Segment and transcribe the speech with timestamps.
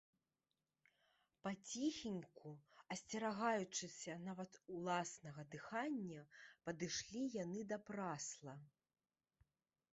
[1.47, 2.49] Паціхеньку,
[2.95, 6.27] асцерагаючыся нават уласнага дыхання,
[6.69, 8.61] падышлі яны да прасла.